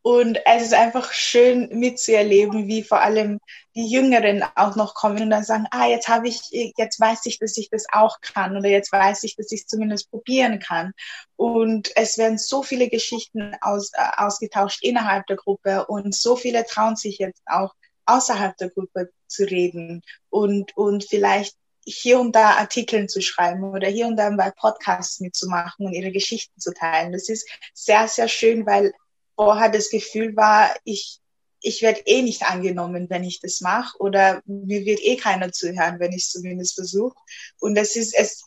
Und 0.01 0.39
es 0.45 0.62
ist 0.62 0.75
einfach 0.75 1.12
schön 1.13 1.67
mitzuerleben, 1.79 2.67
wie 2.67 2.83
vor 2.83 3.01
allem 3.01 3.39
die 3.74 3.89
Jüngeren 3.89 4.43
auch 4.55 4.75
noch 4.75 4.93
kommen 4.93 5.24
und 5.24 5.31
dann 5.31 5.43
sagen, 5.43 5.65
ah, 5.71 5.88
jetzt 5.88 6.07
habe 6.07 6.27
ich, 6.27 6.41
jetzt 6.77 7.00
weiß 7.00 7.25
ich, 7.25 7.39
dass 7.39 7.57
ich 7.57 7.71
das 7.71 7.88
auch 7.91 8.21
kann 8.21 8.55
oder 8.55 8.69
jetzt 8.69 8.91
weiß 8.91 9.24
ich, 9.24 9.35
dass 9.35 9.51
ich 9.51 9.62
es 9.62 9.67
zumindest 9.67 10.12
probieren 10.12 10.59
kann. 10.59 10.93
Und 11.38 11.89
es 11.95 12.19
werden 12.19 12.38
so 12.38 12.62
viele 12.62 12.88
Geschichten 12.88 13.55
aus, 13.62 13.93
äh, 13.93 14.01
ausgetauscht 14.17 14.83
innerhalb 14.83 15.25
der 15.25 15.38
Gruppe 15.38 15.88
und 15.88 16.13
so 16.13 16.35
viele 16.35 16.67
trauen 16.67 16.95
sich 16.95 17.17
jetzt 17.17 17.41
auch 17.47 17.74
außerhalb 18.05 18.55
der 18.57 18.69
Gruppe 18.69 19.09
zu 19.27 19.45
reden 19.45 20.03
und, 20.29 20.77
und 20.77 21.03
vielleicht 21.03 21.55
hier 21.86 22.20
und 22.20 22.36
da 22.36 22.51
Artikeln 22.56 23.08
zu 23.08 23.22
schreiben 23.22 23.63
oder 23.63 23.88
hier 23.88 24.08
und 24.08 24.18
da 24.18 24.30
bei 24.32 24.51
Podcasts 24.51 25.20
mitzumachen 25.20 25.86
und 25.86 25.94
ihre 25.94 26.12
Geschichten 26.12 26.60
zu 26.60 26.74
teilen. 26.74 27.12
Das 27.12 27.30
ist 27.30 27.48
sehr, 27.74 28.08
sehr 28.08 28.27
schön, 28.27 28.65
weil 28.65 28.94
vorher 29.36 29.70
das 29.70 29.89
Gefühl 29.89 30.36
war, 30.36 30.75
ich, 30.84 31.20
ich 31.62 31.82
werde 31.82 32.01
eh 32.06 32.22
nicht 32.22 32.44
angenommen, 32.44 33.10
wenn 33.10 33.24
ich 33.24 33.39
das 33.39 33.62
mache 33.62 33.98
oder 34.00 34.42
mir 34.46 34.86
wird 34.86 35.00
eh 35.01 35.15
keiner 35.15 35.51
zuhören, 35.51 36.00
wenn 36.00 36.12
ich 36.12 36.24
es 36.24 36.32
zumindest 36.32 36.75
versuche. 36.75 37.15
Und 37.60 37.75
das 37.75 37.96
ist 37.96 38.15
es, 38.15 38.44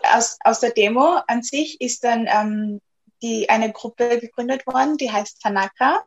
aus, 0.00 0.36
aus 0.44 0.60
der 0.60 0.70
Demo 0.70 1.20
an 1.26 1.42
sich 1.42 1.80
ist 1.80 2.04
dann 2.04 2.28
ähm, 2.28 2.80
die, 3.22 3.48
eine 3.48 3.72
Gruppe 3.72 4.18
gegründet 4.18 4.66
worden, 4.66 4.98
die 4.98 5.10
heißt 5.10 5.40
Tanaka. 5.40 6.04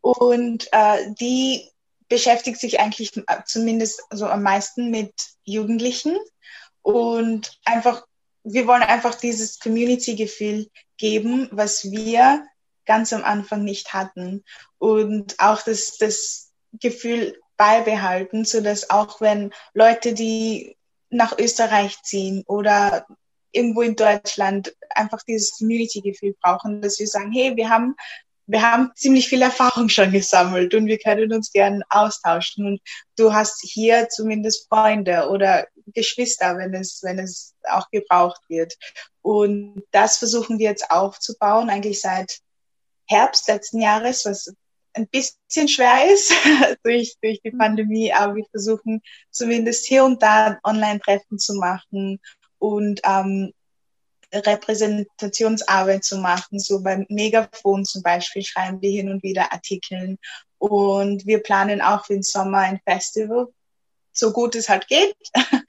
Und 0.00 0.68
äh, 0.72 1.12
die 1.20 1.70
beschäftigt 2.12 2.60
sich 2.60 2.78
eigentlich 2.78 3.10
zumindest 3.46 4.02
so 4.10 4.26
am 4.26 4.42
meisten 4.42 4.90
mit 4.90 5.14
Jugendlichen. 5.44 6.18
Und 6.82 7.58
einfach, 7.64 8.06
wir 8.44 8.66
wollen 8.66 8.82
einfach 8.82 9.14
dieses 9.14 9.58
Community-Gefühl 9.58 10.68
geben, 10.98 11.48
was 11.52 11.90
wir 11.90 12.44
ganz 12.84 13.14
am 13.14 13.24
Anfang 13.24 13.64
nicht 13.64 13.94
hatten. 13.94 14.44
Und 14.76 15.40
auch 15.40 15.62
das, 15.62 15.96
das 15.96 16.50
Gefühl 16.78 17.40
beibehalten, 17.56 18.44
so 18.44 18.60
dass 18.60 18.90
auch 18.90 19.22
wenn 19.22 19.50
Leute, 19.72 20.12
die 20.12 20.76
nach 21.08 21.38
Österreich 21.38 22.02
ziehen 22.02 22.44
oder 22.46 23.06
irgendwo 23.52 23.80
in 23.80 23.96
Deutschland 23.96 24.76
einfach 24.90 25.22
dieses 25.22 25.56
Community-Gefühl 25.56 26.34
brauchen, 26.42 26.82
dass 26.82 26.98
wir 26.98 27.06
sagen, 27.06 27.32
hey, 27.32 27.56
wir 27.56 27.70
haben 27.70 27.96
wir 28.46 28.62
haben 28.62 28.90
ziemlich 28.96 29.28
viel 29.28 29.42
Erfahrung 29.42 29.88
schon 29.88 30.10
gesammelt 30.12 30.74
und 30.74 30.86
wir 30.86 30.98
können 30.98 31.32
uns 31.32 31.52
gern 31.52 31.82
austauschen. 31.88 32.66
Und 32.66 32.80
du 33.16 33.32
hast 33.32 33.60
hier 33.62 34.08
zumindest 34.08 34.68
Freunde 34.68 35.28
oder 35.28 35.66
Geschwister, 35.86 36.58
wenn 36.58 36.74
es, 36.74 37.00
wenn 37.02 37.18
es 37.18 37.54
auch 37.68 37.88
gebraucht 37.90 38.42
wird. 38.48 38.76
Und 39.22 39.84
das 39.92 40.18
versuchen 40.18 40.58
wir 40.58 40.70
jetzt 40.70 40.90
aufzubauen, 40.90 41.70
eigentlich 41.70 42.00
seit 42.00 42.40
Herbst 43.06 43.48
letzten 43.48 43.80
Jahres, 43.80 44.24
was 44.24 44.52
ein 44.94 45.08
bisschen 45.08 45.68
schwer 45.68 46.12
ist 46.12 46.32
durch, 46.82 47.14
durch 47.22 47.40
die 47.42 47.50
Pandemie, 47.50 48.12
aber 48.12 48.36
wir 48.36 48.44
versuchen 48.50 49.02
zumindest 49.30 49.86
hier 49.86 50.04
und 50.04 50.22
da 50.22 50.58
Online-Treffen 50.64 51.38
zu 51.38 51.54
machen 51.54 52.20
und 52.58 53.00
ähm, 53.04 53.52
Repräsentationsarbeit 54.32 56.04
zu 56.04 56.18
machen. 56.18 56.58
So 56.58 56.82
beim 56.82 57.06
Megafon 57.08 57.84
zum 57.84 58.02
Beispiel 58.02 58.42
schreiben 58.42 58.80
wir 58.80 58.90
hin 58.90 59.10
und 59.10 59.22
wieder 59.22 59.52
Artikeln 59.52 60.18
und 60.58 61.26
wir 61.26 61.42
planen 61.42 61.80
auch 61.80 62.06
für 62.06 62.14
den 62.14 62.22
Sommer 62.22 62.58
ein 62.58 62.80
Festival, 62.84 63.48
so 64.12 64.32
gut 64.32 64.54
es 64.54 64.68
halt 64.68 64.86
geht, 64.88 65.16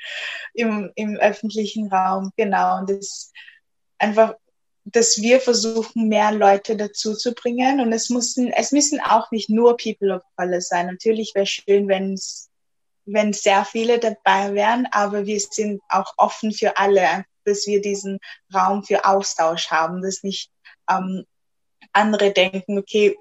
im, 0.53 0.91
im 0.95 1.17
öffentlichen 1.17 1.91
Raum. 1.91 2.31
Genau, 2.35 2.79
und 2.79 2.89
das 2.89 3.31
einfach 3.97 4.35
dass 4.85 5.21
wir 5.21 5.39
versuchen, 5.39 6.09
mehr 6.09 6.31
Leute 6.31 6.75
dazu 6.75 7.15
zu 7.15 7.33
bringen. 7.33 7.79
Und 7.79 7.93
es 7.93 8.09
müssen, 8.09 8.51
es 8.51 8.71
müssen 8.71 8.99
auch 8.99 9.31
nicht 9.31 9.49
nur 9.49 9.77
People 9.77 10.13
of 10.13 10.23
Color 10.35 10.61
sein. 10.61 10.87
Natürlich 10.87 11.33
wäre 11.35 11.45
schön, 11.45 11.87
wenn 11.87 12.13
es, 12.13 12.49
wenn 13.05 13.33
sehr 13.33 13.65
viele 13.65 13.99
dabei 13.99 14.53
wären, 14.53 14.87
aber 14.91 15.25
wir 15.25 15.39
sind 15.39 15.81
auch 15.89 16.13
offen 16.17 16.51
für 16.51 16.77
alle, 16.77 17.25
dass 17.45 17.67
wir 17.67 17.81
diesen 17.81 18.19
Raum 18.53 18.83
für 18.83 19.05
Austausch 19.05 19.69
haben, 19.69 20.01
dass 20.01 20.23
nicht 20.23 20.49
ähm, 20.89 21.25
andere 21.91 22.31
denken, 22.31 22.77
okay, 22.77 23.17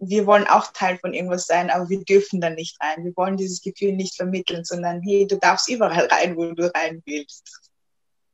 wir 0.00 0.26
wollen 0.26 0.46
auch 0.46 0.72
Teil 0.72 0.98
von 0.98 1.12
irgendwas 1.12 1.46
sein, 1.46 1.70
aber 1.70 1.88
wir 1.90 2.02
dürfen 2.04 2.40
da 2.40 2.50
nicht 2.50 2.76
rein. 2.82 3.04
Wir 3.04 3.14
wollen 3.16 3.36
dieses 3.36 3.60
Gefühl 3.60 3.92
nicht 3.92 4.16
vermitteln, 4.16 4.64
sondern 4.64 5.02
hey, 5.02 5.26
du 5.26 5.36
darfst 5.36 5.68
überall 5.68 6.06
rein, 6.06 6.36
wo 6.36 6.50
du 6.52 6.74
rein 6.74 7.02
willst. 7.04 7.70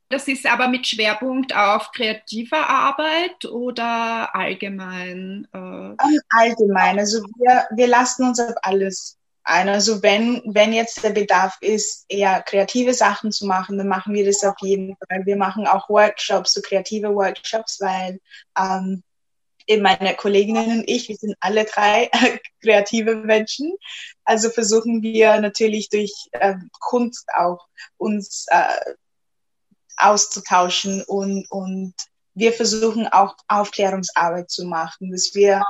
Das 0.09 0.29
ist 0.29 0.45
aber 0.45 0.69
mit 0.69 0.87
Schwerpunkt 0.87 1.53
auf 1.53 1.91
kreativer 1.91 2.69
Arbeit 2.69 3.43
oder 3.43 4.33
allgemein? 4.33 5.45
Äh? 5.53 5.95
Allgemein. 6.29 6.97
Also 6.97 7.21
wir, 7.37 7.67
wir 7.75 7.87
lassen 7.87 8.25
uns 8.25 8.39
auf 8.39 8.55
alles. 8.61 9.16
Also 9.47 10.03
wenn, 10.03 10.41
wenn 10.45 10.73
jetzt 10.73 11.01
der 11.05 11.11
Bedarf 11.11 11.57
ist, 11.61 12.03
eher 12.09 12.41
kreative 12.41 12.93
Sachen 12.93 13.31
zu 13.31 13.45
machen, 13.45 13.77
dann 13.77 13.87
machen 13.87 14.13
wir 14.13 14.25
das 14.25 14.43
auf 14.43 14.57
jeden 14.59 14.97
Fall. 14.97 15.25
Wir 15.25 15.37
machen 15.37 15.65
auch 15.67 15.87
Workshops, 15.87 16.51
so 16.51 16.61
kreative 16.61 17.15
Workshops, 17.15 17.79
weil 17.79 18.19
ähm, 18.59 19.03
eben 19.65 19.83
meine 19.83 20.15
Kolleginnen 20.15 20.79
und 20.79 20.89
ich, 20.89 21.07
wir 21.07 21.15
sind 21.15 21.37
alle 21.39 21.63
drei 21.63 22.09
kreative 22.61 23.15
Menschen. 23.15 23.73
Also 24.25 24.49
versuchen 24.49 25.01
wir 25.01 25.39
natürlich 25.39 25.87
durch 25.87 26.11
ähm, 26.33 26.69
Kunst 26.81 27.29
auch 27.33 27.67
uns 27.95 28.47
äh, 28.49 28.93
auszutauschen 29.95 31.03
und, 31.03 31.49
und 31.49 31.93
wir 32.33 32.51
versuchen 32.51 33.07
auch 33.07 33.37
Aufklärungsarbeit 33.47 34.51
zu 34.51 34.65
machen, 34.65 35.09
dass 35.11 35.33
wir 35.35 35.63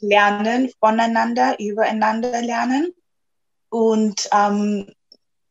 lernen 0.00 0.72
voneinander, 0.80 1.56
übereinander 1.60 2.42
lernen. 2.42 2.92
Und 3.72 4.28
ähm, 4.32 4.92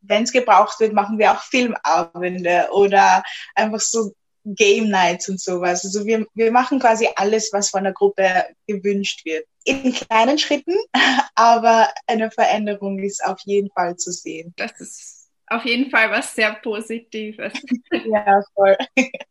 wenn 0.01 0.23
es 0.23 0.31
gebraucht 0.31 0.79
wird, 0.79 0.93
machen 0.93 1.17
wir 1.17 1.31
auch 1.31 1.41
Filmabende 1.41 2.67
oder 2.71 3.23
einfach 3.55 3.79
so 3.79 4.13
Game 4.45 4.89
Nights 4.89 5.27
und 5.27 5.41
sowas. 5.41 5.83
Also 5.83 6.05
wir, 6.05 6.27
wir 6.35 6.51
machen 6.51 6.79
quasi 6.79 7.07
alles, 7.15 7.49
was 7.51 7.69
von 7.69 7.83
der 7.83 7.93
Gruppe 7.93 8.45
gewünscht 8.67 9.25
wird. 9.25 9.47
In 9.63 9.91
kleinen 9.91 10.37
Schritten, 10.37 10.75
aber 11.35 11.89
eine 12.05 12.29
Veränderung 12.29 12.99
ist 12.99 13.25
auf 13.25 13.39
jeden 13.45 13.71
Fall 13.71 13.95
zu 13.95 14.11
sehen. 14.11 14.53
Das 14.55 14.79
ist 14.79 15.29
auf 15.47 15.65
jeden 15.65 15.89
Fall 15.89 16.11
was 16.11 16.35
sehr 16.35 16.53
Positives. 16.53 17.53
Ja, 18.05 18.41
voll. 18.53 18.77